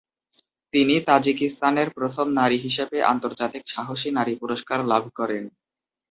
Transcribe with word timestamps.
তিনি 0.73 0.95
তাজিকিস্তানের 1.07 1.87
প্রথম 1.97 2.25
নারী 2.39 2.57
হিসেবে 2.57 2.97
আন্তর্জাতিক 3.11 3.63
সাহসী 3.67 4.09
নারী 4.11 4.33
পুরস্কার 4.41 4.79
লাভ 4.91 5.03
করেন। 5.19 5.43